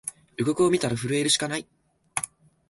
[0.37, 1.67] 予告みたら震えるしかない